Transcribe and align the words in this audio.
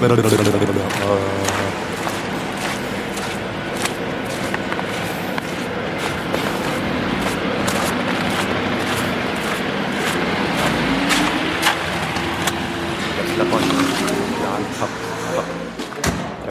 Der 0.00 0.08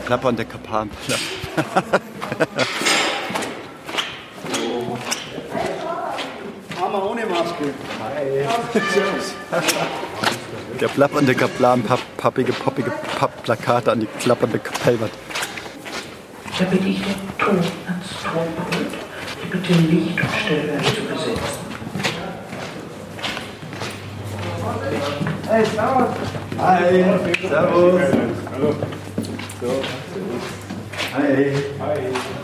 klappern 0.05 0.35
der 0.35 0.45
Kapan. 0.45 0.91
Hammer 6.79 7.09
ohne 7.09 7.25
Maske. 7.25 7.73
Hi. 7.99 8.45
Servus. 8.93 9.33
plappernde 10.99 11.33
Kaplan, 11.33 11.81
papp, 11.81 12.01
pappige, 12.17 12.51
poppige 12.51 12.91
Pappplakate 13.17 13.89
an 13.93 14.01
die 14.01 14.07
klappernde 14.19 14.59
Kapellwand. 14.59 15.13
Da 16.57 16.65
bitte 16.65 16.89
ich 16.89 17.01
den 17.01 17.15
Ton 17.37 17.55
ans 17.55 18.09
Tonpult, 18.21 18.91
die 19.41 19.47
bitte 19.47 19.73
Licht 19.73 20.19
und 20.19 20.29
Stellwerk 20.43 20.83
zu 20.83 21.01
besetzen. 21.03 21.39
Hey, 25.47 25.65
servus. 25.65 26.09
Hi, 26.57 27.05
servus. 27.47 28.01
Hi. 31.13 32.38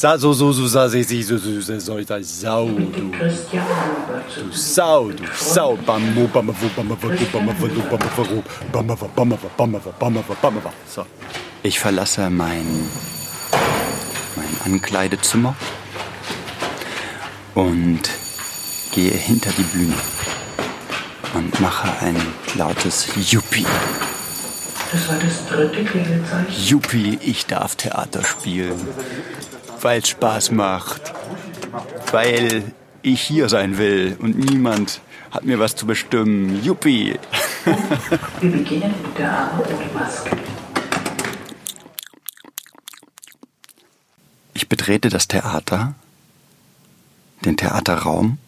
Sa, 0.00 0.16
so, 0.18 0.32
so, 0.32 0.50
so, 0.50 0.66
sa, 0.66 0.88
si, 0.88 1.04
si, 1.04 1.22
so, 1.22 1.36
so, 1.36 1.60
so, 1.60 1.78
so, 1.78 2.02
so, 2.02 2.22
sau, 2.22 2.64
du. 2.68 2.88
Du 2.88 4.50
Sau, 4.50 5.12
du 5.12 5.24
Sau. 5.36 5.76
Bammu, 5.76 6.26
bammawu, 6.26 6.70
bammawu, 6.74 6.96
bammawu, 7.30 7.68
bammawu, 7.92 8.42
bammawu, 8.72 9.08
bammawu, 9.14 9.50
bammawu, 9.58 9.92
bammawu, 9.98 10.36
bammawu. 10.40 10.70
So. 10.88 11.04
Ich 11.62 11.78
verlasse 11.78 12.30
mein, 12.30 12.88
mein 14.36 14.72
Ankleidezimmer 14.72 15.54
und 17.54 18.00
gehe 18.92 19.12
hinter 19.12 19.50
die 19.58 19.64
Bühne 19.64 19.96
und 21.34 21.60
mache 21.60 22.06
ein 22.06 22.16
lautes 22.56 23.06
Juppie. 23.30 23.66
Das 24.92 25.08
war 25.10 25.18
das 25.18 25.46
dritte 25.46 25.84
Klingelzeichen. 25.84 26.64
Juppie, 26.64 27.18
ich 27.20 27.44
darf 27.44 27.76
Theater 27.76 28.24
spielen, 28.24 28.80
weil 29.82 30.00
es 30.00 30.08
Spaß 30.08 30.50
macht, 30.50 31.12
weil 32.10 32.72
ich 33.02 33.20
hier 33.22 33.48
sein 33.48 33.78
will 33.78 34.16
und 34.20 34.38
niemand 34.38 35.00
hat 35.30 35.44
mir 35.44 35.58
was 35.58 35.76
zu 35.76 35.86
bestimmen. 35.86 36.62
Juppie. 36.62 37.18
Wir 38.40 38.50
beginnen 38.50 38.94
mit 39.02 39.18
der 39.18 39.30
Arme 39.32 39.64
ohne 39.64 39.86
Maske. 39.94 40.30
Ich 44.54 44.68
betrete 44.68 45.08
das 45.08 45.28
Theater, 45.28 45.94
den 47.44 47.56
Theaterraum. 47.56 48.38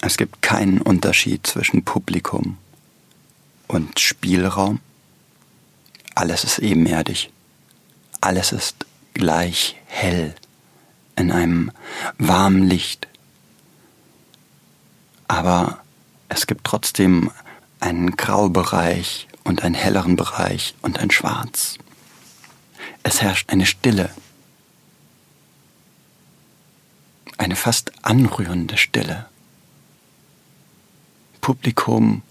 Es 0.00 0.16
gibt 0.16 0.42
keinen 0.42 0.80
Unterschied 0.80 1.46
zwischen 1.46 1.84
Publikum 1.84 2.58
und 3.68 4.00
Spielraum. 4.00 4.80
Alles 6.14 6.44
ist 6.44 6.58
ebenerdig. 6.58 7.30
Alles 8.20 8.52
ist 8.52 8.86
gleich 9.14 9.76
hell 9.86 10.34
in 11.16 11.30
einem 11.30 11.70
warmen 12.18 12.62
Licht. 12.68 13.08
Aber 15.28 15.82
es 16.28 16.46
gibt 16.46 16.64
trotzdem 16.64 17.30
einen 17.80 18.16
Graubereich 18.16 19.28
und 19.44 19.62
einen 19.62 19.74
helleren 19.74 20.16
Bereich 20.16 20.74
und 20.82 20.98
ein 20.98 21.10
Schwarz. 21.10 21.78
Es 23.02 23.20
herrscht 23.20 23.50
eine 23.50 23.66
Stille, 23.66 24.10
eine 27.38 27.56
fast 27.56 27.92
anrührende 28.04 28.78
Stille. 28.78 29.26
Publikum 31.40 32.22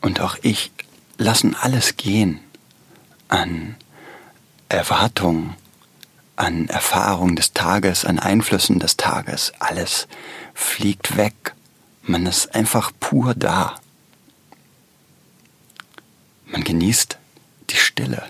und 0.00 0.20
auch 0.20 0.36
ich 0.42 0.72
lassen 1.18 1.54
alles 1.54 1.96
gehen 1.96 2.40
an 3.28 3.76
Erwartung, 4.72 5.54
an 6.34 6.68
Erfahrung 6.68 7.36
des 7.36 7.52
Tages, 7.52 8.04
an 8.06 8.18
Einflüssen 8.18 8.78
des 8.78 8.96
Tages. 8.96 9.52
Alles 9.58 10.08
fliegt 10.54 11.16
weg. 11.16 11.54
Man 12.02 12.26
ist 12.26 12.54
einfach 12.54 12.90
pur 12.98 13.34
da. 13.34 13.76
Man 16.46 16.64
genießt 16.64 17.18
die 17.70 17.76
Stille. 17.76 18.24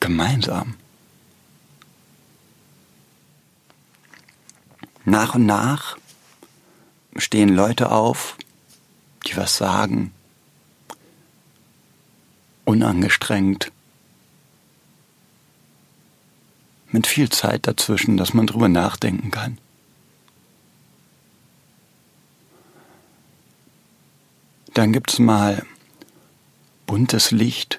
Gemeinsam. 0.00 0.74
Nach 5.04 5.34
und 5.34 5.46
nach 5.46 5.96
stehen 7.16 7.48
Leute 7.48 7.90
auf, 7.90 8.36
die 9.26 9.36
was 9.36 9.56
sagen, 9.56 10.12
unangestrengt, 12.64 13.72
mit 16.90 17.06
viel 17.06 17.30
Zeit 17.30 17.66
dazwischen, 17.66 18.16
dass 18.16 18.34
man 18.34 18.46
drüber 18.46 18.68
nachdenken 18.68 19.30
kann. 19.30 19.58
Dann 24.74 24.92
gibt's 24.92 25.18
mal 25.18 25.66
buntes 26.86 27.30
Licht, 27.30 27.78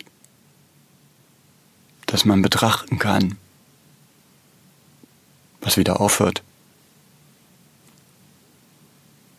das 2.05 2.25
man 2.25 2.41
betrachten 2.41 2.99
kann, 2.99 3.37
was 5.61 5.77
wieder 5.77 5.99
aufhört. 5.99 6.43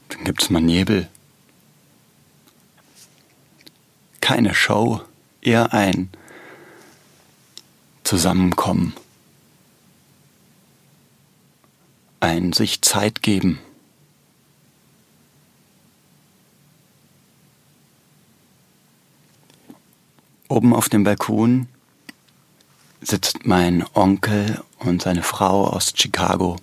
Dann 0.09 0.25
gibt's 0.25 0.51
mal 0.51 0.61
Nebel. 0.61 1.09
Keine 4.25 4.55
Show, 4.55 5.03
eher 5.43 5.75
ein 5.75 6.09
Zusammenkommen. 8.05 8.95
Ein 12.21 12.55
sich 12.55 12.81
Zeit 12.81 13.21
geben. 13.21 13.59
Oben 20.49 20.75
auf 20.75 20.89
dem 20.89 21.05
Balkon 21.05 21.69
sitzt 23.03 23.45
mein 23.45 23.85
Onkel 23.93 24.65
und 24.79 25.03
seine 25.03 25.23
Frau 25.23 25.67
aus 25.67 25.93
Chicago. 25.95 26.57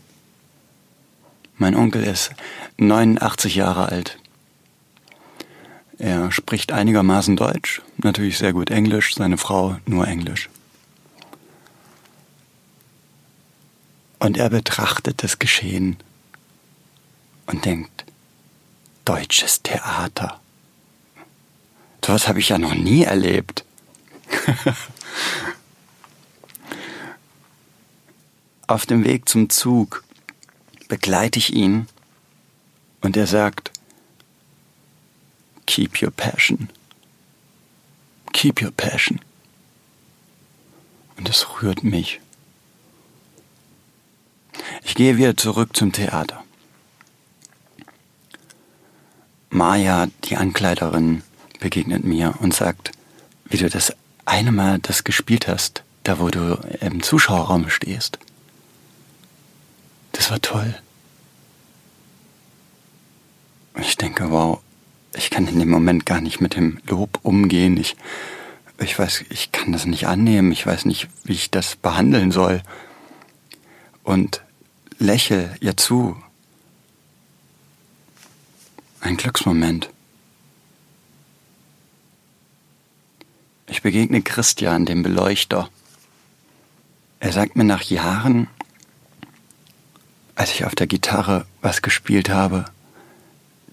Mein 1.58 1.76
Onkel 1.76 2.04
ist 2.06 2.32
89 2.78 3.54
Jahre 3.54 3.90
alt. 3.90 4.18
Er 6.02 6.32
spricht 6.32 6.72
einigermaßen 6.72 7.36
Deutsch, 7.36 7.84
natürlich 7.98 8.40
sehr 8.40 8.54
gut 8.54 8.72
Englisch, 8.72 9.14
seine 9.14 9.38
Frau 9.38 9.78
nur 9.86 10.08
Englisch. 10.08 10.50
Und 14.18 14.36
er 14.36 14.50
betrachtet 14.50 15.22
das 15.22 15.38
Geschehen 15.38 15.98
und 17.46 17.66
denkt, 17.66 18.03
deutsches 19.06 19.62
Theater. 19.62 20.40
Sowas 22.04 22.28
habe 22.28 22.40
ich 22.40 22.50
ja 22.50 22.58
noch 22.58 22.74
nie 22.74 23.04
erlebt. 23.04 23.64
Auf 28.66 28.88
dem 28.88 29.04
Weg 29.06 29.30
zum 29.30 29.52
Zug 29.52 30.04
begleite 30.88 31.38
ich 31.38 31.54
ihn 31.54 31.88
und 33.02 33.16
er 33.16 33.28
sagt, 33.28 33.72
Keep 35.72 36.02
your 36.02 36.12
passion. 36.12 36.68
Keep 38.34 38.62
your 38.62 38.72
passion. 38.72 39.22
Und 41.16 41.29
es 41.29 41.47
rührt 41.47 41.82
mich. 41.82 42.20
Ich 44.84 44.96
gehe 44.96 45.16
wieder 45.16 45.38
zurück 45.38 45.73
zum 45.73 45.94
Theater. 45.94 46.44
Maja, 49.50 50.08
die 50.26 50.35
Ankleiderin, 50.35 51.23
begegnet 51.62 52.03
mir 52.03 52.35
und 52.40 52.53
sagt, 52.53 52.91
wie 53.46 53.56
du 53.56 53.70
das 53.70 53.96
eine 54.26 54.52
Mal 54.52 54.79
das 54.79 55.06
gespielt 55.06 55.47
hast, 55.47 55.85
da 56.03 56.20
wo 56.20 56.28
du 56.28 56.59
im 56.82 57.02
Zuschauerraum 57.02 57.70
stehst. 57.70 58.20
Das 60.12 60.32
war 60.32 60.41
toll. 60.41 60.78
Ich 63.79 63.96
denke, 63.96 64.32
wow, 64.32 64.62
ich 65.13 65.29
kann 65.29 65.47
in 65.47 65.59
dem 65.59 65.69
Moment 65.69 66.05
gar 66.05 66.22
nicht 66.22 66.41
mit 66.41 66.55
dem 66.55 66.79
Lob 66.87 67.19
umgehen. 67.23 67.78
Ich, 67.78 67.96
ich 68.79 68.97
weiß, 68.97 69.25
ich 69.29 69.52
kann 69.52 69.72
das 69.72 69.85
nicht 69.85 70.08
annehmen. 70.08 70.52
Ich 70.52 70.66
weiß 70.66 70.85
nicht, 70.85 71.08
wie 71.23 71.34
ich 71.34 71.52
das 71.52 71.75
behandeln 71.75 72.31
soll. 72.31 72.61
Und 74.03 74.41
lächel 74.97 75.55
ihr 75.59 75.75
zu. 75.75 76.16
Ein 79.02 79.17
Glücksmoment. 79.17 79.90
Ich 83.67 83.81
begegne 83.81 84.22
Christian, 84.22 84.85
dem 84.85 85.02
Beleuchter. 85.02 85.69
Er 87.19 87.31
sagt 87.31 87.55
mir 87.55 87.63
nach 87.63 87.84
Jahren, 87.84 88.47
als 90.35 90.52
ich 90.52 90.66
auf 90.66 90.75
der 90.75 90.87
Gitarre 90.87 91.46
was 91.61 91.81
gespielt 91.81 92.29
habe, 92.29 92.66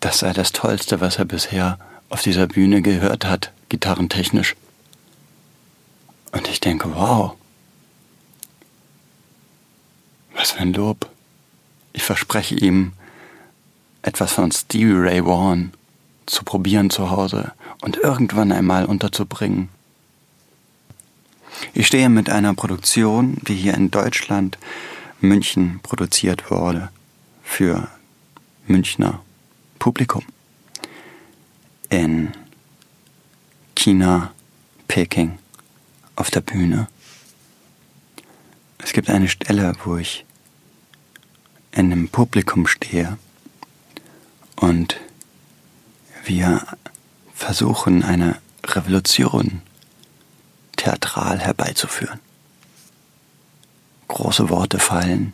das 0.00 0.21
sei 0.21 0.33
das 0.33 0.53
Tollste, 0.53 1.00
was 1.00 1.17
er 1.17 1.25
bisher 1.25 1.79
auf 2.09 2.23
dieser 2.23 2.47
Bühne 2.47 2.83
gehört 2.83 3.25
hat, 3.25 3.53
gitarrentechnisch. 3.69 4.56
Und 6.33 6.49
ich 6.49 6.61
denke, 6.61 6.95
wow, 6.95 7.35
was 10.35 10.53
für 10.53 10.61
ein 10.61 10.73
Lob. 10.73 11.11
Ich 11.93 12.05
verspreche 12.05 12.55
ihm, 12.55 12.93
etwas 14.03 14.33
von 14.33 14.53
Stevie 14.53 14.93
Ray 14.93 15.25
Vaughan 15.25 15.73
zu 16.27 16.45
probieren 16.45 16.91
zu 16.91 17.11
Hause 17.11 17.53
und 17.81 17.97
irgendwann 17.97 18.53
einmal 18.53 18.85
unterzubringen. 18.85 19.69
Ich 21.75 21.89
stehe 21.89 22.09
mit 22.09 22.31
einer 22.31 22.55
Produktion, 22.55 23.39
die 23.49 23.55
hier 23.55 23.75
in 23.75 23.91
Deutschland, 23.91 24.59
München 25.21 25.81
produziert 25.83 26.50
wurde, 26.50 26.91
für 27.43 27.89
Münchner 28.67 29.21
Publikum. 29.79 30.25
In 31.89 32.33
China, 33.77 34.33
Peking, 34.89 35.39
auf 36.17 36.31
der 36.31 36.41
Bühne. 36.41 36.89
Es 38.79 38.93
gibt 38.93 39.09
eine 39.11 39.29
Stelle, 39.29 39.75
wo 39.85 39.97
ich 39.97 40.25
in 41.73 41.93
einem 41.93 42.09
Publikum 42.09 42.67
stehe 42.67 43.19
und 44.57 44.99
wir 46.25 46.67
versuchen 47.35 48.03
eine 48.03 48.39
Revolution 48.65 49.63
theatral 50.77 51.39
herbeizuführen. 51.39 52.21
Große 54.09 54.49
Worte 54.49 54.79
fallen, 54.79 55.33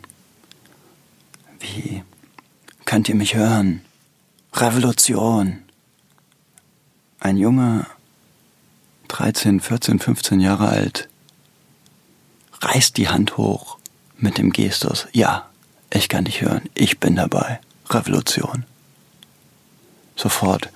wie 1.59 2.03
könnt 2.85 3.09
ihr 3.09 3.15
mich 3.15 3.35
hören? 3.35 3.81
Revolution. 4.57 5.63
Ein 7.19 7.35
Junge, 7.35 7.87
13, 9.09 9.59
14, 9.59 9.99
15 9.99 10.39
Jahre 10.39 10.69
alt, 10.69 11.09
reißt 12.61 12.95
die 12.95 13.09
Hand 13.09 13.35
hoch 13.35 13.77
mit 14.17 14.37
dem 14.37 14.53
Gestus, 14.53 15.07
ja, 15.11 15.49
ich 15.89 16.07
kann 16.07 16.23
dich 16.23 16.41
hören, 16.41 16.69
ich 16.73 17.01
bin 17.01 17.17
dabei. 17.17 17.59
Revolution. 17.89 18.63
Sofort 20.15 20.69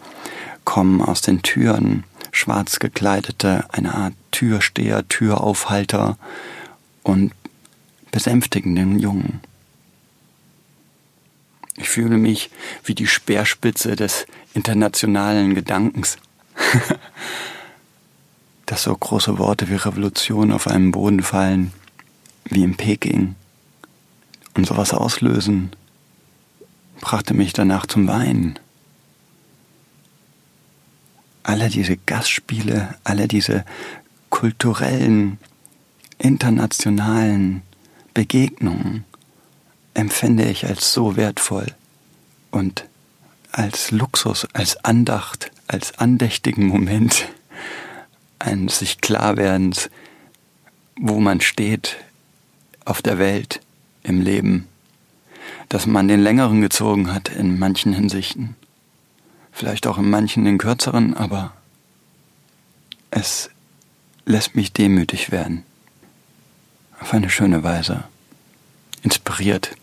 kommen 0.66 1.02
aus 1.02 1.22
den 1.22 1.42
Türen 1.42 2.04
schwarz 2.34 2.80
gekleidete, 2.80 3.64
eine 3.70 3.96
Art 3.96 4.14
Türsteher, 4.32 5.08
Türaufhalter 5.08 6.18
und 7.04 7.32
besänftigen 8.12 8.76
den 8.76 9.00
Jungen. 9.00 9.40
Ich 11.80 11.88
fühle 11.90 12.18
mich 12.18 12.52
wie 12.84 12.94
die 12.94 13.08
Speerspitze 13.08 13.96
des 13.96 14.28
internationalen 14.54 15.56
Gedankens. 15.56 16.18
Dass 18.66 18.84
so 18.84 18.96
große 18.96 19.40
Worte 19.40 19.70
wie 19.70 19.76
Revolution 19.76 20.52
auf 20.52 20.68
einem 20.68 20.92
Boden 20.92 21.24
fallen, 21.24 21.72
wie 22.44 22.64
in 22.64 22.76
Peking, 22.76 23.36
und 24.56 24.68
sowas 24.68 24.94
auslösen, 24.94 25.72
brachte 27.00 27.34
mich 27.34 27.54
danach 27.54 27.86
zum 27.86 28.08
Weinen. 28.08 28.60
Alle 31.44 31.70
diese 31.70 31.96
Gastspiele, 31.96 32.96
alle 33.06 33.30
diese 33.30 33.64
kulturellen, 34.30 35.38
internationalen 36.18 37.62
Begegnungen, 38.14 39.06
empfinde 40.00 40.46
ich 40.46 40.66
als 40.66 40.94
so 40.94 41.18
wertvoll 41.18 41.68
und 42.52 42.86
als 43.52 43.92
Luxus, 43.92 44.48
als 44.54 44.78
Andacht, 44.86 45.52
als 45.68 46.00
andächtigen 46.00 46.68
Moment 46.68 47.28
eines 48.40 48.80
sich 48.80 49.02
Klarwerdens, 49.02 49.90
wo 50.98 51.20
man 51.20 51.42
steht 51.42 51.98
auf 52.86 53.02
der 53.02 53.20
Welt, 53.20 53.60
im 54.02 54.22
Leben, 54.22 54.70
dass 55.68 55.86
man 55.86 56.08
den 56.08 56.22
längeren 56.22 56.62
gezogen 56.62 57.14
hat 57.14 57.28
in 57.28 57.60
manchen 57.60 57.92
Hinsichten, 57.92 58.56
vielleicht 59.52 59.86
auch 59.86 59.98
in 59.98 60.10
manchen 60.10 60.46
den 60.46 60.58
kürzeren, 60.58 61.14
aber 61.14 61.52
es 63.12 63.50
lässt 64.26 64.56
mich 64.56 64.72
demütig 64.72 65.32
werden, 65.32 65.66
auf 67.02 67.14
eine 67.14 67.30
schöne 67.30 67.64
Weise, 67.64 68.06
inspiriert 69.04 69.76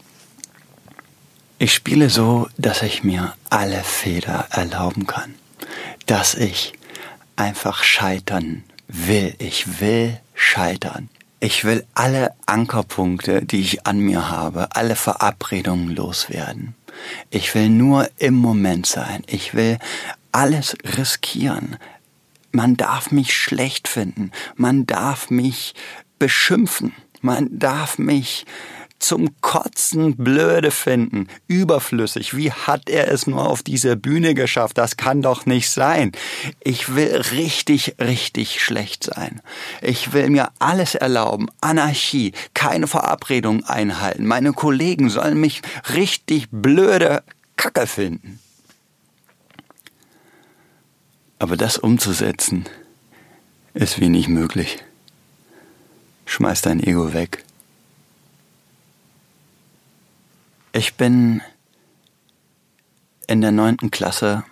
ich 1.59 1.73
spiele 1.73 2.11
so, 2.11 2.49
dass 2.59 2.83
ich 2.83 3.03
mir 3.03 3.35
alle 3.51 3.83
Fehler 3.83 4.47
erlauben 4.51 5.07
kann. 5.07 5.35
Dass 6.07 6.35
ich 6.35 6.75
einfach 7.37 7.83
scheitern 7.83 8.65
will. 8.89 9.35
Ich 9.39 9.81
will 9.81 10.21
scheitern. 10.35 11.09
Ich 11.41 11.65
will 11.65 11.87
alle 11.95 12.33
Ankerpunkte, 12.47 13.43
die 13.43 13.61
ich 13.61 13.87
an 13.87 13.99
mir 13.99 14.31
habe, 14.31 14.75
alle 14.75 14.97
Verabredungen 14.97 15.95
loswerden. 15.95 16.75
Ich 17.31 17.55
will 17.55 17.69
nur 17.69 18.09
im 18.19 18.35
Moment 18.35 18.87
sein. 18.87 19.23
Ich 19.27 19.55
will 19.55 19.79
alles 20.33 20.77
riskieren. 20.97 21.77
Man 22.53 22.77
darf 22.77 23.11
mich 23.11 23.35
schlecht 23.35 23.89
finden. 23.89 24.31
Man 24.57 24.87
darf 24.87 25.31
mich 25.31 25.75
beschimpfen. 26.19 26.95
Man 27.21 27.59
darf 27.59 27.99
mich 27.99 28.47
zum 28.99 29.41
Kotzen 29.41 30.17
blöde 30.17 30.71
finden, 30.71 31.29
überflüssig. 31.47 32.37
Wie 32.37 32.53
hat 32.53 32.89
er 32.89 33.11
es 33.11 33.27
nur 33.27 33.47
auf 33.47 33.63
diese 33.63 33.97
Bühne 33.97 34.35
geschafft? 34.35 34.79
Das 34.79 34.97
kann 34.97 35.23
doch 35.23 35.47
nicht 35.47 35.71
sein. 35.71 36.13
Ich 36.63 36.95
will 36.95 37.17
richtig, 37.33 37.97
richtig 38.01 38.63
schlecht 38.63 39.05
sein. 39.05 39.41
Ich 39.83 40.13
will 40.13 40.31
mir 40.31 40.51
alles 40.59 40.95
erlauben. 40.95 41.49
Anarchie, 41.61 42.33
keine 42.55 42.87
Verabredung 42.87 43.65
einhalten. 43.65 44.27
Meine 44.27 44.53
Kollegen 44.53 45.11
sollen 45.11 45.41
mich 45.41 45.63
richtig 45.95 46.49
blöde 46.51 47.23
Kacke 47.57 47.87
finden. 47.87 48.41
Aber 51.39 51.57
das 51.57 51.77
umzusetzen, 51.77 52.65
ist 53.75 54.01
wenig 54.01 54.29
möglich. 54.29 54.79
Schmeiß 56.25 56.63
dein 56.63 56.83
Ego 56.83 57.13
weg. 57.13 57.45
Ich 60.77 60.93
bin 60.97 61.41
in 63.27 63.41
der 63.41 63.51
neunten 63.51 63.91
Klasse 63.91 64.45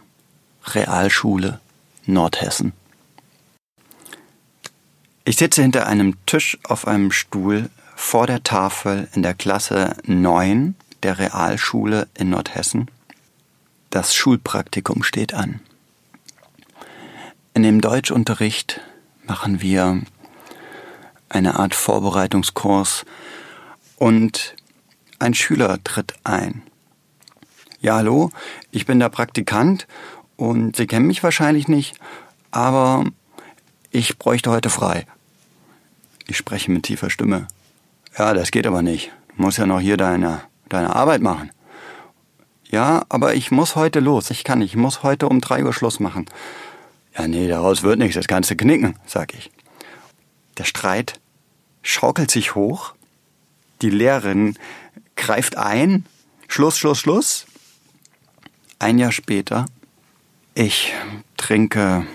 Realschule 0.64 1.60
Nordhessen. 2.06 2.72
Ich 5.26 5.36
sitze 5.36 5.60
hinter 5.60 5.86
einem 5.86 6.16
Tisch 6.24 6.56
auf 6.64 6.88
einem 6.88 7.12
Stuhl 7.12 7.68
vor 7.94 8.26
der 8.26 8.42
Tafel 8.42 9.06
in 9.12 9.22
der 9.22 9.34
Klasse 9.34 9.98
9 10.06 10.74
der 11.02 11.18
Realschule 11.18 12.08
in 12.14 12.30
Nordhessen. 12.30 12.90
Das 13.90 14.14
Schulpraktikum 14.14 15.02
steht 15.02 15.34
an. 15.34 15.60
In 17.52 17.64
dem 17.64 17.82
Deutschunterricht 17.82 18.80
machen 19.26 19.60
wir 19.60 20.00
eine 21.28 21.56
Art 21.58 21.74
Vorbereitungskurs 21.74 23.04
und 23.96 24.56
ein 25.18 25.34
Schüler 25.34 25.82
tritt 25.84 26.14
ein. 26.24 26.62
Ja, 27.80 27.96
hallo, 27.96 28.30
ich 28.70 28.86
bin 28.86 28.98
der 28.98 29.08
Praktikant 29.08 29.86
und 30.36 30.76
Sie 30.76 30.86
kennen 30.86 31.06
mich 31.06 31.22
wahrscheinlich 31.22 31.68
nicht, 31.68 31.98
aber 32.50 33.04
ich 33.90 34.18
bräuchte 34.18 34.50
heute 34.50 34.70
frei. 34.70 35.06
Ich 36.26 36.36
spreche 36.36 36.70
mit 36.70 36.84
tiefer 36.84 37.10
Stimme. 37.10 37.46
Ja, 38.18 38.32
das 38.32 38.50
geht 38.50 38.66
aber 38.66 38.82
nicht. 38.82 39.12
Du 39.36 39.42
musst 39.42 39.58
ja 39.58 39.66
noch 39.66 39.80
hier 39.80 39.96
deine, 39.96 40.40
deine 40.68 40.94
Arbeit 40.94 41.20
machen. 41.20 41.50
Ja, 42.70 43.04
aber 43.08 43.34
ich 43.34 43.50
muss 43.50 43.76
heute 43.76 44.00
los. 44.00 44.30
Ich 44.30 44.44
kann 44.44 44.60
nicht. 44.60 44.72
Ich 44.72 44.76
muss 44.76 45.02
heute 45.02 45.28
um 45.28 45.40
drei 45.40 45.64
Uhr 45.64 45.72
Schluss 45.72 46.00
machen. 46.00 46.26
Ja, 47.16 47.28
nee, 47.28 47.46
daraus 47.46 47.82
wird 47.82 47.98
nichts. 47.98 48.14
Das 48.14 48.26
kannst 48.26 48.50
du 48.50 48.56
knicken, 48.56 48.96
sag 49.06 49.34
ich. 49.34 49.50
Der 50.58 50.64
Streit 50.64 51.20
schaukelt 51.82 52.30
sich 52.30 52.54
hoch, 52.54 52.94
die 53.82 53.90
Lehrerin 53.90 54.56
greift 55.16 55.56
ein, 55.56 56.06
Schluss, 56.48 56.78
Schluss, 56.78 56.98
Schluss. 56.98 57.46
Ein 58.78 58.98
Jahr 58.98 59.12
später, 59.12 59.66
ich 60.54 60.92
trinke 61.36 62.06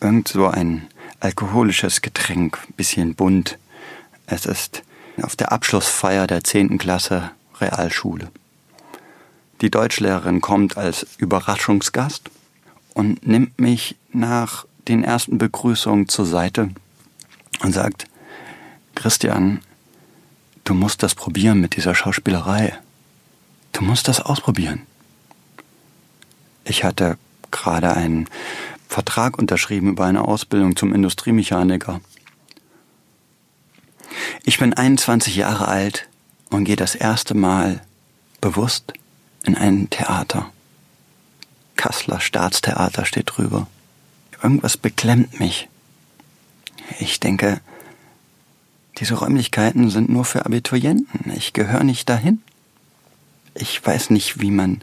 irgend 0.00 0.28
so 0.28 0.46
ein 0.46 0.88
alkoholisches 1.20 2.02
Getränk, 2.02 2.58
bisschen 2.76 3.14
bunt. 3.14 3.58
Es 4.26 4.46
ist 4.46 4.82
auf 5.22 5.36
der 5.36 5.52
Abschlussfeier 5.52 6.26
der 6.26 6.44
10. 6.44 6.78
Klasse 6.78 7.30
Realschule. 7.60 8.30
Die 9.60 9.70
Deutschlehrerin 9.70 10.40
kommt 10.40 10.76
als 10.76 11.06
Überraschungsgast 11.18 12.30
und 12.94 13.26
nimmt 13.26 13.60
mich 13.60 13.96
nach 14.12 14.66
den 14.88 15.04
ersten 15.04 15.38
Begrüßungen 15.38 16.08
zur 16.08 16.24
Seite 16.24 16.70
und 17.62 17.72
sagt, 17.72 18.06
Christian, 18.94 19.60
du 20.64 20.74
musst 20.74 21.02
das 21.02 21.14
probieren 21.14 21.60
mit 21.60 21.76
dieser 21.76 21.94
Schauspielerei. 21.94 22.78
Du 23.72 23.82
musst 23.82 24.08
das 24.08 24.20
ausprobieren. 24.20 24.82
Ich 26.64 26.84
hatte 26.84 27.18
gerade 27.50 27.94
einen 27.94 28.28
Vertrag 28.88 29.38
unterschrieben 29.38 29.90
über 29.90 30.04
eine 30.04 30.26
Ausbildung 30.26 30.76
zum 30.76 30.92
Industriemechaniker. 30.92 32.00
Ich 34.44 34.58
bin 34.58 34.74
21 34.74 35.36
Jahre 35.36 35.68
alt 35.68 36.08
und 36.50 36.64
gehe 36.64 36.76
das 36.76 36.94
erste 36.94 37.34
Mal 37.34 37.82
bewusst 38.40 38.92
in 39.44 39.56
ein 39.56 39.88
Theater. 39.90 40.50
Kasseler 41.76 42.20
Staatstheater 42.20 43.04
steht 43.06 43.32
drüber. 43.36 43.66
Irgendwas 44.42 44.76
beklemmt 44.76 45.38
mich. 45.38 45.68
Ich 46.98 47.20
denke, 47.20 47.60
diese 49.00 49.14
Räumlichkeiten 49.14 49.88
sind 49.88 50.10
nur 50.10 50.26
für 50.26 50.44
Abiturienten. 50.44 51.32
Ich 51.34 51.54
gehöre 51.54 51.84
nicht 51.84 52.08
dahin. 52.08 52.42
Ich 53.54 53.84
weiß 53.84 54.10
nicht, 54.10 54.40
wie 54.40 54.50
man 54.50 54.82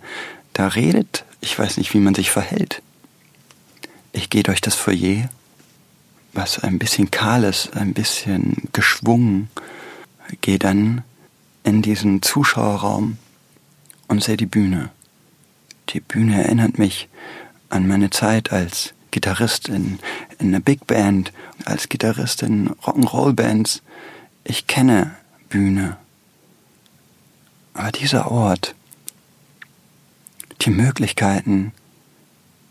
da 0.54 0.68
redet. 0.68 1.24
Ich 1.40 1.58
weiß 1.58 1.78
nicht, 1.78 1.94
wie 1.94 2.00
man 2.00 2.16
sich 2.16 2.32
verhält. 2.32 2.82
Ich 4.12 4.32
gehe 4.32 4.42
durch 4.42 4.60
das 4.60 4.74
Foyer, 4.74 5.30
was 6.34 6.64
ein 6.64 6.80
bisschen 6.80 7.12
kahl 7.12 7.44
ist, 7.44 7.78
ein 7.78 7.94
bisschen 7.94 8.70
geschwungen, 8.74 9.50
gehe 10.42 10.58
dann 10.58 11.04
in 11.64 11.84
diesen 11.84 12.24
Zuschauerraum 12.24 13.20
und 14.08 14.24
sehe 14.24 14.38
die 14.38 14.48
Bühne. 14.48 14.90
Die 15.90 16.00
Bühne 16.00 16.44
erinnert 16.44 16.80
mich 16.80 17.08
an 17.70 17.88
meine 17.88 18.10
Zeit 18.10 18.52
als 18.52 18.94
Gitarrist 19.12 19.70
in, 19.70 20.00
in 20.40 20.50
einer 20.50 20.60
Big 20.60 20.88
Band, 20.88 21.32
als 21.66 21.90
Gitarrist 21.90 22.44
in 22.44 22.70
Rock'n'Roll 22.70 23.34
Bands. 23.34 23.82
Ich 24.44 24.68
kenne 24.68 25.16
Bühne. 25.50 25.98
Aber 27.74 27.92
dieser 27.92 28.32
Ort, 28.32 28.76
die 30.62 30.70
Möglichkeiten, 30.70 31.74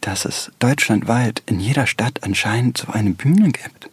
dass 0.01 0.25
es 0.25 0.51
deutschlandweit 0.59 1.43
in 1.47 1.61
jeder 1.61 1.87
Stadt 1.87 2.23
anscheinend 2.23 2.79
so 2.79 2.93
eine 2.93 3.11
Bühne 3.11 3.51
gibt, 3.51 3.89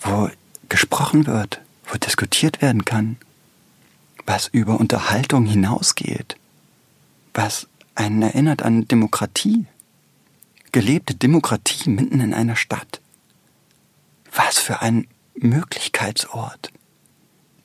wo 0.00 0.30
gesprochen 0.68 1.26
wird, 1.26 1.60
wo 1.86 1.98
diskutiert 1.98 2.62
werden 2.62 2.84
kann, 2.84 3.16
was 4.26 4.48
über 4.48 4.78
Unterhaltung 4.78 5.44
hinausgeht, 5.46 6.36
was 7.34 7.66
einen 7.94 8.22
erinnert 8.22 8.62
an 8.62 8.86
Demokratie, 8.88 9.66
gelebte 10.72 11.14
Demokratie 11.14 11.90
mitten 11.90 12.20
in 12.20 12.34
einer 12.34 12.56
Stadt. 12.56 13.00
Was 14.32 14.58
für 14.58 14.80
ein 14.80 15.06
Möglichkeitsort. 15.34 16.70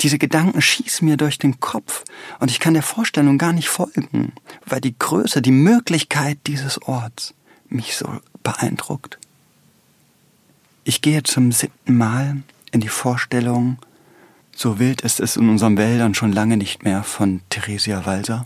Diese 0.02 0.18
Gedanken 0.18 0.62
schießen 0.62 1.08
mir 1.08 1.18
durch 1.18 1.38
den 1.38 1.60
Kopf 1.60 2.04
und 2.40 2.52
ich 2.52 2.60
kann 2.60 2.74
der 2.74 2.84
Vorstellung 2.84 3.38
gar 3.38 3.54
nicht 3.54 3.70
folgen, 3.70 4.34
weil 4.66 4.82
die 4.82 4.98
Größe, 4.98 5.42
die 5.42 5.52
Möglichkeit 5.52 6.40
dieses 6.48 6.82
Orts 6.84 7.34
mich 7.70 7.96
so 7.96 8.20
beeindruckt. 8.44 9.18
Ich 10.84 11.02
gehe 11.02 11.24
zum 11.24 11.52
siebten 11.52 11.98
Mal 11.98 12.44
in 12.72 12.82
die 12.82 12.90
Vorstellung, 12.90 13.80
so 14.56 14.80
wild 14.80 15.02
ist 15.02 15.20
es 15.20 15.38
in 15.38 15.50
unseren 15.50 15.78
Wäldern 15.78 16.14
schon 16.14 16.32
lange 16.32 16.58
nicht 16.58 16.84
mehr 16.84 17.04
von 17.04 17.42
Theresia 17.50 18.06
Walser 18.06 18.46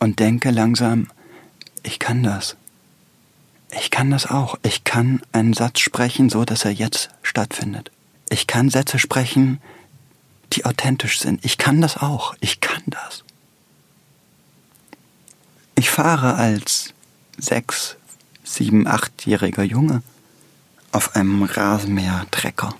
und 0.00 0.18
denke 0.18 0.50
langsam, 0.50 1.08
ich 1.82 1.98
kann 1.98 2.22
das. 2.22 2.56
Ich 3.72 3.90
kann 3.90 4.10
das 4.10 4.26
auch. 4.26 4.58
Ich 4.62 4.84
kann 4.84 5.22
einen 5.32 5.54
Satz 5.54 5.80
sprechen, 5.80 6.28
so 6.28 6.44
dass 6.44 6.64
er 6.64 6.72
jetzt 6.72 7.10
stattfindet. 7.22 7.90
Ich 8.28 8.46
kann 8.46 8.70
Sätze 8.70 8.98
sprechen, 8.98 9.60
die 10.52 10.64
authentisch 10.64 11.20
sind. 11.20 11.44
Ich 11.44 11.58
kann 11.58 11.80
das 11.80 11.96
auch. 11.96 12.34
Ich 12.40 12.60
kann 12.60 12.82
das. 12.86 13.24
Ich 15.74 15.90
fahre 15.90 16.34
als 16.34 16.92
sechs, 17.38 17.96
sieben, 18.44 18.86
achtjähriger 18.86 19.62
Junge 19.62 20.02
auf 20.92 21.16
einem 21.16 21.42
Rasenmäher-Trecker 21.42 22.74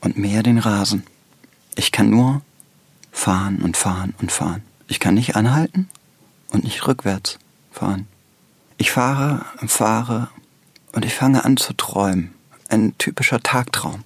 und 0.00 0.18
mähe 0.18 0.42
den 0.42 0.58
Rasen. 0.58 1.04
Ich 1.74 1.90
kann 1.90 2.10
nur 2.10 2.42
fahren 3.10 3.62
und 3.62 3.76
fahren 3.76 4.14
und 4.20 4.30
fahren. 4.30 4.62
Ich 4.86 5.00
kann 5.00 5.14
nicht 5.14 5.34
anhalten 5.34 5.88
und 6.48 6.64
nicht 6.64 6.86
rückwärts 6.86 7.38
fahren. 7.72 8.06
Ich 8.76 8.90
fahre, 8.90 9.44
fahre 9.66 10.28
und 10.92 11.04
ich 11.04 11.14
fange 11.14 11.44
an 11.44 11.56
zu 11.56 11.72
träumen. 11.74 12.34
Ein 12.68 12.96
typischer 12.98 13.40
Tagtraum, 13.40 14.04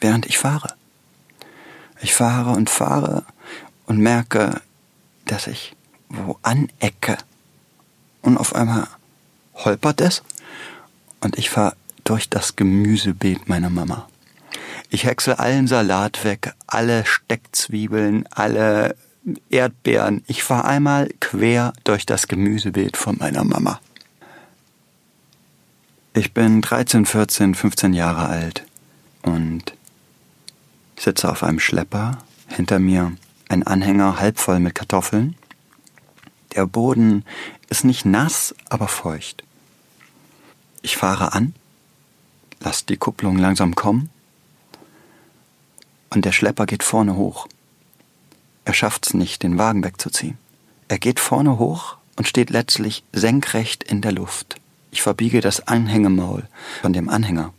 während 0.00 0.26
ich 0.26 0.38
fahre. 0.38 0.74
Ich 2.00 2.14
fahre 2.14 2.50
und 2.50 2.68
fahre 2.68 3.24
und 3.86 3.98
merke, 3.98 4.60
dass 5.24 5.46
ich 5.46 5.74
wo 6.08 6.38
anecke. 6.42 7.16
Und 8.22 8.36
auf 8.36 8.54
einmal 8.54 8.86
holpert 9.54 10.00
es 10.00 10.22
und 11.20 11.38
ich 11.38 11.50
fahre 11.50 11.76
durch 12.04 12.28
das 12.28 12.56
Gemüsebeet 12.56 13.48
meiner 13.48 13.70
Mama. 13.70 14.08
Ich 14.90 15.04
häcksel 15.04 15.34
allen 15.34 15.66
Salat 15.66 16.24
weg, 16.24 16.54
alle 16.66 17.04
Steckzwiebeln, 17.04 18.26
alle 18.30 18.96
Erdbeeren. 19.50 20.22
Ich 20.26 20.42
fahre 20.42 20.66
einmal 20.66 21.08
quer 21.20 21.72
durch 21.84 22.06
das 22.06 22.28
Gemüsebeet 22.28 22.96
von 22.96 23.16
meiner 23.18 23.44
Mama. 23.44 23.80
Ich 26.14 26.32
bin 26.32 26.62
13, 26.62 27.04
14, 27.04 27.54
15 27.54 27.92
Jahre 27.92 28.28
alt 28.28 28.64
und 29.22 29.74
sitze 30.98 31.30
auf 31.30 31.42
einem 31.42 31.60
Schlepper. 31.60 32.18
Hinter 32.48 32.78
mir 32.78 33.12
ein 33.48 33.64
Anhänger 33.64 34.18
halb 34.18 34.38
voll 34.38 34.60
mit 34.60 34.74
Kartoffeln. 34.74 35.36
Der 36.54 36.66
Boden 36.66 37.24
ist 37.68 37.84
nicht 37.84 38.04
nass, 38.04 38.54
aber 38.68 38.88
feucht. 38.88 39.44
Ich 40.82 40.96
fahre 40.96 41.32
an, 41.32 41.54
lass 42.60 42.86
die 42.86 42.96
Kupplung 42.96 43.36
langsam 43.36 43.74
kommen 43.74 44.08
und 46.10 46.24
der 46.24 46.32
Schlepper 46.32 46.66
geht 46.66 46.82
vorne 46.82 47.16
hoch. 47.16 47.48
Er 48.66 48.74
schafft's 48.74 49.14
nicht, 49.14 49.44
den 49.44 49.58
Wagen 49.58 49.84
wegzuziehen. 49.84 50.38
Er 50.88 50.98
geht 50.98 51.20
vorne 51.20 51.56
hoch 51.58 51.98
und 52.16 52.26
steht 52.26 52.50
letztlich 52.50 53.04
senkrecht 53.12 53.84
in 53.84 54.00
der 54.00 54.10
Luft. 54.10 54.56
Ich 54.90 55.02
verbiege 55.02 55.40
das 55.40 55.68
Anhängemaul 55.68 56.48
von 56.82 56.92
dem 56.92 57.08
Anhänger. 57.08 57.54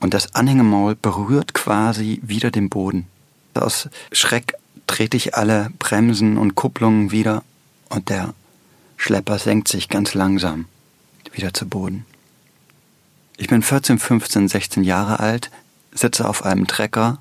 Und 0.00 0.12
das 0.12 0.34
Anhängemaul 0.34 0.94
berührt 0.94 1.54
quasi 1.54 2.20
wieder 2.22 2.50
den 2.50 2.68
Boden. 2.68 3.06
Aus 3.54 3.88
Schreck 4.12 4.52
trete 4.86 5.16
ich 5.16 5.36
alle 5.36 5.70
Bremsen 5.78 6.36
und 6.36 6.54
Kupplungen 6.54 7.10
wieder 7.10 7.42
und 7.88 8.10
der 8.10 8.34
Schlepper 8.98 9.38
senkt 9.38 9.68
sich 9.68 9.88
ganz 9.88 10.12
langsam 10.12 10.66
wieder 11.32 11.54
zu 11.54 11.66
Boden. 11.66 12.04
Ich 13.38 13.48
bin 13.48 13.62
14, 13.62 13.98
15, 13.98 14.48
16 14.48 14.84
Jahre 14.84 15.20
alt, 15.20 15.50
sitze 15.92 16.28
auf 16.28 16.44
einem 16.44 16.66
Trecker, 16.66 17.18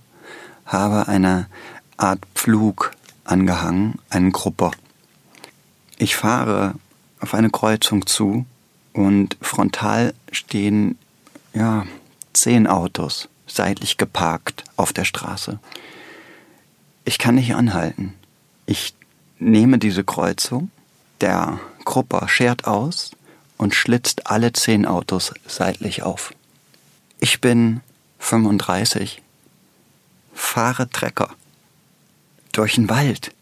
habe 0.66 1.08
eine 1.08 1.48
Art 2.04 2.20
Pflug 2.36 2.92
angehangen, 3.24 3.98
einen 4.10 4.34
Grupper. 4.34 4.72
Ich 5.98 6.18
fahre 6.18 6.76
auf 7.22 7.34
eine 7.34 7.50
Kreuzung 7.50 8.06
zu 8.06 8.46
und 8.92 9.38
frontal 9.40 10.14
stehen, 10.30 10.98
ja, 11.54 11.86
zehn 12.34 12.68
Autos 12.68 13.30
seitlich 13.48 13.96
geparkt 13.96 14.66
auf 14.76 14.92
der 14.92 15.06
Straße. 15.06 15.60
Ich 17.06 17.20
kann 17.20 17.36
nicht 17.36 17.56
anhalten. 17.56 18.16
Ich 18.66 18.94
nehme 19.40 19.80
diese 19.80 20.04
Kreuzung, 20.04 20.72
der 21.22 21.62
Grupper 21.86 22.28
schert 22.28 22.68
aus 22.68 23.12
und 23.58 23.76
schlitzt 23.76 24.28
alle 24.28 24.52
zehn 24.52 24.86
Autos 24.86 25.34
seitlich 25.48 26.04
auf. 26.04 26.34
Ich 27.22 27.40
bin 27.40 27.80
35, 28.20 29.22
fahre 30.34 30.90
Trecker 30.90 31.30
durch 32.54 32.76
den 32.76 32.90
Wald 32.90 33.34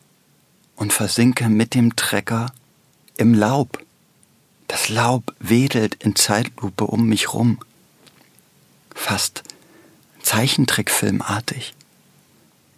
und 0.76 0.92
versinke 0.92 1.48
mit 1.48 1.76
dem 1.76 1.96
Trecker 1.96 2.52
im 3.18 3.36
Laub. 3.36 3.84
Das 4.68 4.90
Laub 4.90 5.36
wedelt 5.40 6.04
in 6.04 6.16
Zeitlupe 6.16 6.86
um 6.86 7.08
mich 7.08 7.34
rum. 7.34 7.60
Fast 8.96 9.44
Zeichentrickfilmartig. 10.24 11.76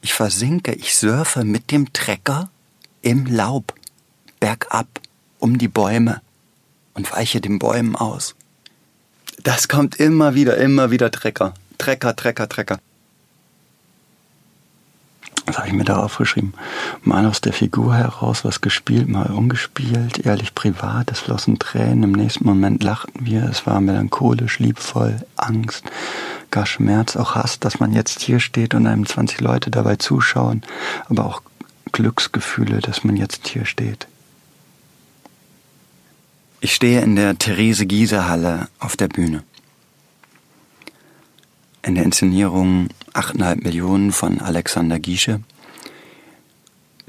Ich 0.02 0.14
versinke, 0.14 0.74
ich 0.74 0.96
surfe 0.96 1.46
mit 1.46 1.72
dem 1.72 1.94
Trecker 1.94 2.50
im 3.02 3.26
Laub, 3.26 3.74
bergab, 4.40 4.88
um 5.40 5.58
die 5.58 5.68
Bäume 5.68 6.22
und 6.94 7.12
weiche 7.12 7.42
den 7.42 7.60
Bäumen 7.60 7.96
aus. 7.96 8.36
Das 9.44 9.68
kommt 9.68 9.96
immer 9.98 10.36
wieder, 10.36 10.58
immer 10.58 10.92
wieder 10.92 11.12
Trecker. 11.12 11.54
Trecker, 11.78 12.16
Trecker, 12.16 12.50
Trecker. 12.50 12.80
Was 15.46 15.58
habe 15.58 15.68
ich 15.68 15.74
mir 15.74 15.84
da 15.84 15.98
aufgeschrieben? 15.98 16.54
Mal 17.02 17.26
aus 17.26 17.42
der 17.42 17.52
Figur 17.52 17.96
heraus 17.96 18.46
was 18.46 18.62
gespielt, 18.62 19.10
mal 19.10 19.32
ungespielt, 19.32 20.26
ehrlich 20.26 20.56
privat, 20.56 21.12
es 21.12 21.20
flossen 21.20 21.60
Tränen, 21.60 22.04
im 22.04 22.12
nächsten 22.14 22.46
Moment 22.46 22.82
lachten 22.82 23.26
wir, 23.26 23.44
es 23.44 23.68
war 23.68 23.82
melancholisch, 23.82 24.60
liebvoll, 24.60 25.26
Angst, 25.36 25.84
gar 26.50 26.66
Schmerz, 26.66 27.18
auch 27.18 27.36
Hass, 27.36 27.60
dass 27.60 27.80
man 27.80 27.92
jetzt 27.92 28.22
hier 28.22 28.40
steht 28.40 28.74
und 28.74 28.88
einem 28.88 29.06
20 29.06 29.42
Leute 29.42 29.70
dabei 29.70 29.98
zuschauen, 29.98 30.62
aber 31.10 31.26
auch 31.26 31.42
Glücksgefühle, 31.92 32.80
dass 32.80 33.04
man 33.04 33.18
jetzt 33.18 33.48
hier 33.48 33.66
steht. 33.66 34.08
Ich 36.62 36.74
stehe 36.74 37.02
in 37.02 37.18
der 37.18 37.38
Therese 37.38 37.86
Giese 37.86 38.30
Halle 38.30 38.70
auf 38.80 38.96
der 38.96 39.10
Bühne. 39.10 39.44
In 41.86 41.96
der 41.96 42.06
Inszenierung 42.06 42.88
8,5 43.14 43.62
Millionen 43.62 44.12
von 44.14 44.40
Alexander 44.40 45.00
Giesche. 45.00 45.42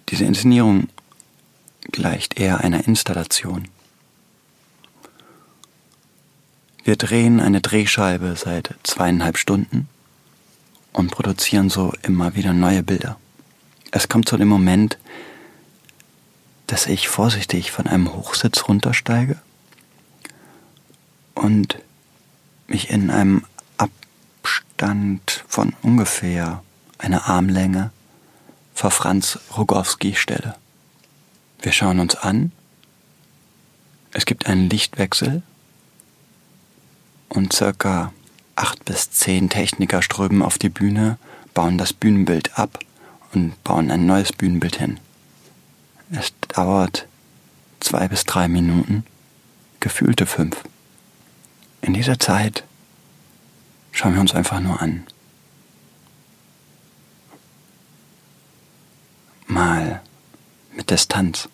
Diese 0.08 0.24
Inszenierung 0.24 0.88
gleicht 1.92 2.40
eher 2.40 2.58
einer 2.60 2.84
Installation. 2.88 3.68
Wir 6.82 6.96
drehen 6.96 7.38
eine 7.38 7.60
Drehscheibe 7.60 8.34
seit 8.36 8.74
zweieinhalb 8.82 9.38
Stunden 9.38 9.88
und 10.92 11.12
produzieren 11.12 11.70
so 11.70 11.92
immer 12.02 12.34
wieder 12.34 12.52
neue 12.52 12.82
Bilder. 12.82 13.16
Es 13.92 14.08
kommt 14.08 14.28
zu 14.28 14.36
dem 14.36 14.48
Moment, 14.48 14.98
dass 16.66 16.86
ich 16.86 17.08
vorsichtig 17.08 17.70
von 17.70 17.86
einem 17.86 18.12
Hochsitz 18.12 18.66
runtersteige 18.66 19.38
und 21.34 21.78
mich 22.66 22.90
in 22.90 23.10
einem 23.10 23.44
Abstand 24.74 25.44
von 25.46 25.72
ungefähr 25.82 26.64
einer 26.98 27.28
Armlänge 27.28 27.92
vor 28.74 28.90
Franz 28.90 29.38
Rogowski 29.56 30.16
stelle. 30.16 30.56
Wir 31.62 31.70
schauen 31.70 32.00
uns 32.00 32.16
an. 32.16 32.50
Es 34.12 34.26
gibt 34.26 34.46
einen 34.46 34.68
Lichtwechsel 34.68 35.42
und 37.28 37.52
circa 37.52 38.12
acht 38.56 38.84
bis 38.84 39.12
zehn 39.12 39.48
Techniker 39.48 40.02
strömen 40.02 40.42
auf 40.42 40.58
die 40.58 40.70
Bühne, 40.70 41.18
bauen 41.54 41.78
das 41.78 41.92
Bühnenbild 41.92 42.58
ab 42.58 42.80
und 43.32 43.62
bauen 43.62 43.92
ein 43.92 44.06
neues 44.06 44.32
Bühnenbild 44.32 44.76
hin. 44.76 44.98
Es 46.10 46.32
dauert 46.48 47.06
zwei 47.78 48.08
bis 48.08 48.24
drei 48.24 48.48
Minuten, 48.48 49.04
gefühlte 49.78 50.26
fünf. 50.26 50.64
In 51.80 51.94
dieser 51.94 52.18
Zeit 52.18 52.64
schauen 53.94 54.12
wir 54.12 54.20
uns 54.20 54.34
einfach 54.34 54.60
nur 54.60 54.82
an. 54.82 55.06
Mal 59.46 60.02
mit 60.74 60.90
Distanz. 60.90 61.48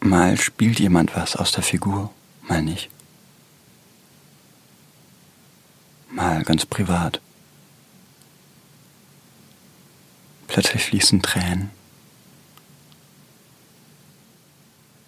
Mal 0.00 0.38
spielt 0.38 0.78
jemand 0.78 1.14
was 1.14 1.36
aus 1.36 1.52
der 1.52 1.62
Figur, 1.62 2.10
mal 2.48 2.62
nicht. 2.62 2.88
Mal 6.10 6.44
ganz 6.44 6.64
privat. 6.64 7.20
Plötzlich 10.46 10.84
fließen 10.84 11.20
Tränen. 11.20 11.70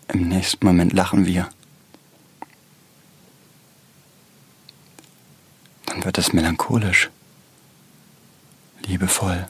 Im 0.08 0.28
nächsten 0.28 0.66
Moment 0.66 0.92
lachen 0.92 1.24
wir. 1.24 1.48
Wird 6.04 6.18
es 6.18 6.32
melancholisch, 6.32 7.10
liebevoll. 8.82 9.48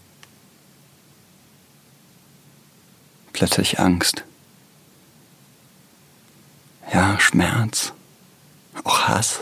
Plötzlich 3.33 3.81
Angst. 3.81 4.25
Ja, 6.93 7.19
Schmerz, 7.19 7.93
auch 8.85 9.09
Hass, 9.09 9.41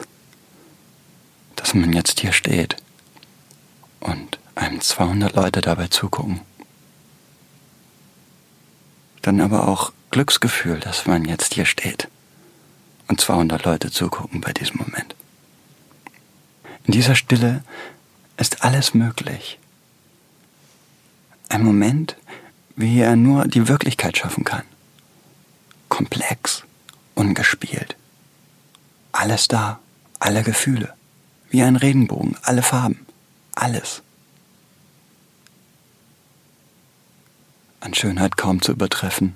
dass 1.56 1.74
man 1.74 1.92
jetzt 1.92 2.20
hier 2.20 2.32
steht 2.32 2.76
und 3.98 4.38
einem 4.54 4.80
200 4.80 5.34
Leute 5.34 5.60
dabei 5.60 5.88
zugucken. 5.88 6.40
Dann 9.22 9.40
aber 9.40 9.68
auch 9.68 9.92
Glücksgefühl, 10.10 10.80
dass 10.80 11.06
man 11.06 11.24
jetzt 11.24 11.54
hier 11.54 11.66
steht 11.66 12.08
und 13.08 13.20
200 13.20 13.64
Leute 13.64 13.90
zugucken 13.90 14.40
bei 14.40 14.52
diesem 14.52 14.78
Moment. 14.78 15.14
In 16.90 16.92
dieser 16.92 17.14
Stille 17.14 17.62
ist 18.36 18.64
alles 18.64 18.94
möglich. 18.94 19.60
Ein 21.48 21.62
Moment, 21.62 22.16
wie 22.74 22.98
er 22.98 23.14
nur 23.14 23.46
die 23.46 23.68
Wirklichkeit 23.68 24.18
schaffen 24.18 24.42
kann. 24.42 24.64
Komplex, 25.88 26.64
ungespielt. 27.14 27.94
Alles 29.12 29.46
da, 29.46 29.78
alle 30.18 30.42
Gefühle, 30.42 30.92
wie 31.50 31.62
ein 31.62 31.76
Regenbogen, 31.76 32.36
alle 32.42 32.62
Farben, 32.62 33.06
alles. 33.54 34.02
An 37.78 37.94
Schönheit 37.94 38.36
kaum 38.36 38.62
zu 38.62 38.72
übertreffen. 38.72 39.34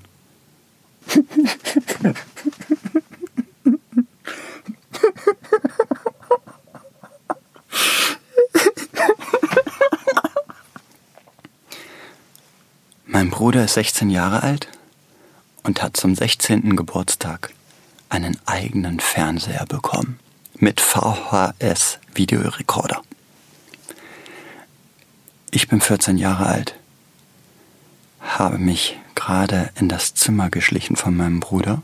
Mein 13.14 13.30
Bruder 13.30 13.64
ist 13.64 13.74
16 13.74 14.10
Jahre 14.10 14.42
alt 14.42 14.66
und 15.62 15.84
hat 15.84 15.96
zum 15.96 16.16
16. 16.16 16.74
Geburtstag 16.74 17.54
einen 18.08 18.36
eigenen 18.44 18.98
Fernseher 18.98 19.66
bekommen 19.66 20.18
mit 20.56 20.80
VHS-Videorekorder. 20.80 23.02
Ich 25.52 25.68
bin 25.68 25.80
14 25.80 26.18
Jahre 26.18 26.46
alt, 26.46 26.74
habe 28.18 28.58
mich 28.58 28.98
gerade 29.14 29.70
in 29.76 29.88
das 29.88 30.14
Zimmer 30.14 30.50
geschlichen 30.50 30.96
von 30.96 31.16
meinem 31.16 31.38
Bruder, 31.38 31.82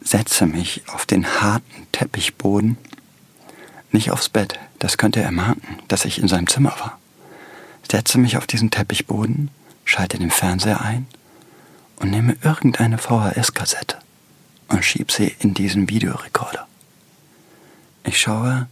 setze 0.00 0.46
mich 0.46 0.84
auf 0.94 1.06
den 1.06 1.40
harten 1.40 1.88
Teppichboden, 1.90 2.78
nicht 3.90 4.12
aufs 4.12 4.28
Bett, 4.28 4.60
das 4.78 4.96
könnte 4.96 5.22
er 5.22 5.32
merken, 5.32 5.80
dass 5.88 6.04
ich 6.04 6.20
in 6.20 6.28
seinem 6.28 6.46
Zimmer 6.46 6.78
war, 6.78 7.00
setze 7.90 8.18
mich 8.18 8.36
auf 8.36 8.46
diesen 8.46 8.70
Teppichboden, 8.70 9.50
schalte 9.88 10.18
den 10.18 10.30
Fernseher 10.30 10.82
ein 10.82 11.06
und 11.96 12.10
nehme 12.10 12.36
irgendeine 12.42 12.98
VHS-Kassette 12.98 13.96
und 14.68 14.84
schieb 14.84 15.10
sie 15.10 15.34
in 15.38 15.54
diesen 15.54 15.88
Videorekorder. 15.88 16.68
Ich 18.04 18.20
schaue 18.20 18.68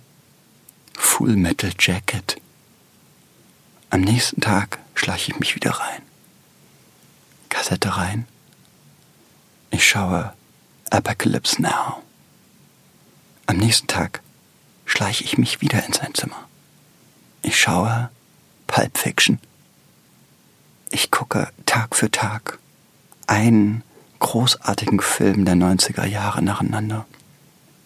Full 0.93 1.37
Metal 1.37 1.73
Jacket. 1.79 2.37
Am 3.89 4.03
nächsten 4.03 4.43
Tag 4.43 4.79
schleiche 4.95 5.33
ich 5.33 5.41
mich 5.41 5.55
wieder 5.55 5.71
rein. 5.71 6.03
Kassette 7.49 7.97
rein. 7.97 8.29
Ich 9.71 9.89
schaue 9.89 10.35
Apocalypse 10.91 11.63
Now. 11.63 12.03
Am 13.47 13.57
nächsten 13.57 13.87
Tag 13.87 14.21
schleiche 14.85 15.25
ich 15.25 15.39
mich 15.39 15.63
wieder 15.63 15.83
in 15.87 15.95
sein 15.95 16.13
Zimmer. 16.13 16.47
Ich 17.41 17.59
schaue 17.59 18.11
Pulp 18.67 18.99
Fiction. 18.99 19.41
Ich 20.99 21.11
gucke 21.11 21.51
Tag 21.67 21.95
für 21.95 22.11
Tag 22.11 22.59
einen 23.27 23.83
großartigen 24.19 25.01
Film 25.01 25.45
der 25.45 25.55
90er 25.55 26.07
Jahre 26.07 26.41
nacheinander. 26.41 27.05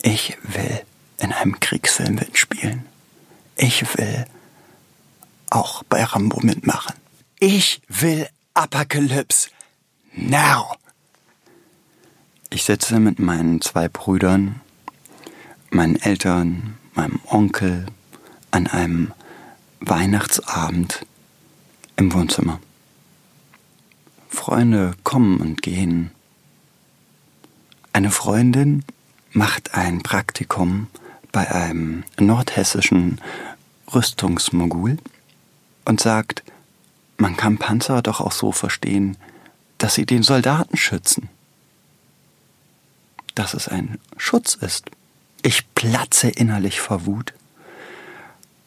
Ich 0.01 0.38
will 0.44 0.83
in 1.18 1.33
einem 1.33 1.59
Kriegsfilm 1.59 2.14
mitspielen. 2.14 2.87
Ich 3.57 3.99
will 3.99 4.27
auch 5.51 5.83
bei 5.83 6.05
Rambo 6.05 6.38
mitmachen. 6.40 6.94
Ich 7.40 7.83
will 7.88 8.29
Apokalypse 8.55 9.51
now. 10.14 10.77
Ich 12.49 12.62
sitze 12.62 13.01
mit 13.01 13.18
meinen 13.18 13.61
zwei 13.61 13.88
Brüdern, 13.88 14.61
meinen 15.70 15.96
Eltern, 15.96 16.79
meinem 16.94 17.18
Onkel 17.27 17.87
an 18.53 18.68
einem 18.68 19.12
Weihnachtsabend 19.81 21.05
im 21.96 22.12
Wohnzimmer. 22.12 22.61
Freunde 24.31 24.95
kommen 25.05 25.40
und 25.40 25.61
gehen. 25.61 26.12
Eine 27.93 28.11
Freundin 28.11 28.85
macht 29.33 29.75
ein 29.75 30.03
Praktikum 30.03 30.87
bei 31.33 31.51
einem 31.51 32.05
nordhessischen 32.19 33.21
Rüstungsmogul 33.93 34.99
und 35.85 36.01
sagt, 36.01 36.45
man 37.19 37.37
kann 37.37 37.59
Panzer 37.59 38.03
doch 38.03 38.21
auch 38.21 38.33
so 38.33 38.53
verstehen, 38.53 39.16
dass 39.79 39.95
sie 39.95 40.07
den 40.07 40.23
Soldaten 40.23 40.77
schützen. 40.77 41.29
Dass 43.35 43.53
es 43.53 43.69
ein 43.69 43.99
Schutz 44.16 44.55
ist. 44.55 44.90
Ich 45.43 45.75
platze 45.75 46.29
innerlich 46.29 46.81
vor 46.81 47.05
Wut 47.07 47.35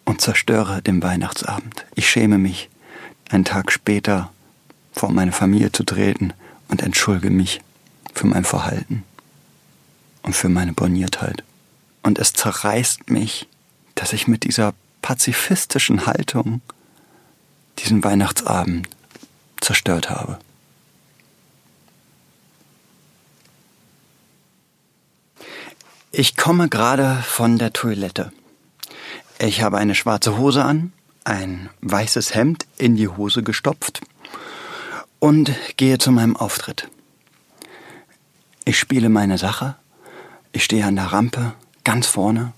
und 0.06 0.22
zerstöre 0.22 0.82
den 0.82 1.02
Weihnachtsabend. 1.02 1.86
Ich 1.96 2.10
schäme 2.10 2.38
mich, 2.38 2.70
einen 3.30 3.46
Tag 3.46 3.72
später 3.72 4.32
vor 4.94 5.12
meine 5.12 5.32
Familie 5.32 5.72
zu 5.72 5.84
treten 5.84 6.34
und 6.70 6.82
entschuldige 6.82 7.30
mich 7.30 7.62
für 8.14 8.28
mein 8.28 8.46
Verhalten 8.46 9.04
und 10.22 10.36
für 10.36 10.50
meine 10.50 10.74
Borniertheit. 10.74 11.44
Und 12.04 12.20
es 12.20 12.34
zerreißt 12.34 13.10
mich, 13.10 13.48
dass 13.96 14.14
ich 14.14 14.28
mit 14.28 14.44
dieser 14.44 14.74
pazifistischen 15.02 16.06
Haltung 16.06 16.62
diesen 17.80 18.04
Weihnachtsabend 18.04 18.88
zerstört 19.62 20.10
habe. 20.10 20.40
Ich 26.12 26.38
komme 26.38 26.70
gerade 26.70 27.24
von 27.24 27.58
der 27.58 27.74
Toilette. 27.74 28.32
Ich 29.40 29.64
habe 29.64 29.80
eine 29.80 29.96
schwarze 29.96 30.38
Hose 30.38 30.64
an, 30.64 30.94
ein 31.24 31.70
weißes 31.82 32.36
Hemd 32.36 32.68
in 32.78 32.96
die 32.96 33.08
Hose 33.08 33.42
gestopft 33.42 34.02
und 35.24 35.54
gehe 35.78 36.00
zu 36.00 36.12
meinem 36.12 36.36
Auftritt. 36.36 36.90
Ich 38.66 38.78
spiele 38.78 39.08
meine 39.08 39.38
Sache. 39.38 39.78
Ich 40.52 40.66
stehe 40.66 40.86
an 40.86 40.98
der 40.98 41.14
Rampe, 41.14 41.54
ganz 41.86 42.08
vorne, 42.08 42.52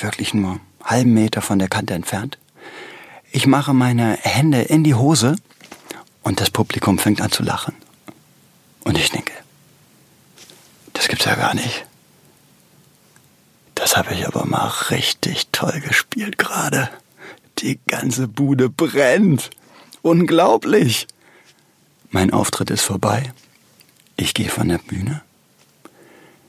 wirklich 0.00 0.32
nur 0.32 0.52
einen 0.52 0.60
halben 0.82 1.12
Meter 1.12 1.42
von 1.42 1.58
der 1.58 1.68
Kante 1.68 1.92
entfernt. 1.92 2.38
Ich 3.32 3.46
mache 3.46 3.74
meine 3.74 4.16
Hände 4.22 4.62
in 4.62 4.82
die 4.82 4.94
Hose 4.94 5.36
und 6.22 6.40
das 6.40 6.48
Publikum 6.48 6.98
fängt 6.98 7.20
an 7.20 7.30
zu 7.30 7.42
lachen. 7.42 7.74
Und 8.82 8.96
ich 8.96 9.10
denke, 9.10 9.34
das 10.94 11.08
gibt's 11.08 11.26
ja 11.26 11.34
gar 11.34 11.52
nicht. 11.54 11.84
Das 13.74 13.94
habe 13.94 14.14
ich 14.14 14.26
aber 14.26 14.46
mal 14.46 14.68
richtig 14.88 15.48
toll 15.52 15.82
gespielt 15.86 16.38
gerade. 16.38 16.88
Die 17.58 17.78
ganze 17.86 18.26
Bude 18.26 18.70
brennt. 18.70 19.50
Unglaublich. 20.00 21.08
Mein 22.16 22.32
Auftritt 22.32 22.70
ist 22.70 22.80
vorbei. 22.80 23.30
Ich 24.16 24.32
gehe 24.32 24.48
von 24.48 24.70
der 24.70 24.78
Bühne. 24.78 25.20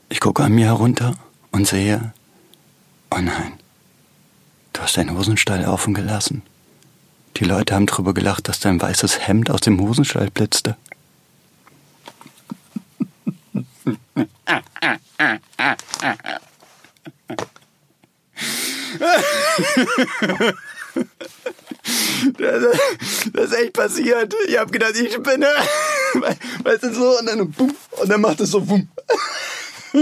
Ich 0.08 0.18
gucke 0.18 0.42
an 0.42 0.54
mir 0.54 0.64
herunter 0.64 1.14
und 1.50 1.68
sehe, 1.68 2.14
oh 3.10 3.18
nein, 3.18 3.52
du 4.72 4.80
hast 4.80 4.96
deinen 4.96 5.14
Hosenstall 5.14 5.66
offen 5.66 5.92
gelassen. 5.92 6.40
Die 7.36 7.44
Leute 7.44 7.74
haben 7.74 7.84
drüber 7.84 8.14
gelacht, 8.14 8.48
dass 8.48 8.60
dein 8.60 8.80
weißes 8.80 9.28
Hemd 9.28 9.50
aus 9.50 9.60
dem 9.60 9.78
Hosenstall 9.78 10.30
blitzte. 10.30 10.78
Das, 22.38 23.44
ist 23.44 23.54
echt 23.54 23.72
passiert. 23.72 24.34
Ich 24.46 24.58
habe 24.58 24.70
gedacht, 24.70 24.96
ich 24.96 25.16
bin, 25.18 25.42
weißt 26.64 26.82
du, 26.82 26.94
so, 26.94 27.18
und 27.18 27.26
dann, 27.26 27.50
bumm, 27.50 27.74
und 28.00 28.08
dann 28.08 28.20
macht 28.20 28.40
es 28.40 28.50
so, 28.50 28.60
bumm. 28.60 28.88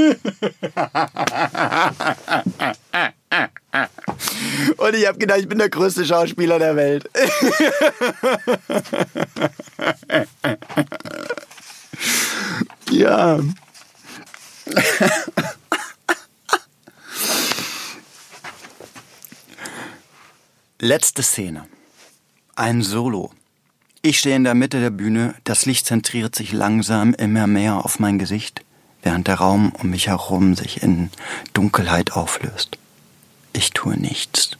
Und 4.76 4.94
ich 4.94 5.06
habe 5.06 5.18
gedacht, 5.18 5.40
ich 5.40 5.48
bin 5.48 5.58
der 5.58 5.68
größte 5.68 6.04
Schauspieler 6.04 6.58
der 6.58 6.76
Welt. 6.76 7.08
ja. 12.90 13.40
Letzte 20.78 21.22
Szene. 21.22 21.66
Ein 22.58 22.80
Solo. 22.80 23.32
Ich 24.00 24.18
stehe 24.18 24.34
in 24.34 24.44
der 24.44 24.54
Mitte 24.54 24.80
der 24.80 24.88
Bühne, 24.88 25.34
das 25.44 25.66
Licht 25.66 25.84
zentriert 25.84 26.34
sich 26.34 26.52
langsam 26.52 27.12
immer 27.12 27.46
mehr 27.46 27.84
auf 27.84 27.98
mein 27.98 28.18
Gesicht 28.18 28.64
während 29.02 29.28
der 29.28 29.34
Raum 29.34 29.72
um 29.78 29.90
mich 29.90 30.08
herum 30.08 30.54
sich 30.54 30.82
in 30.82 31.10
Dunkelheit 31.52 32.12
auflöst. 32.12 32.78
Ich 33.52 33.72
tue 33.72 33.98
nichts. 33.98 34.56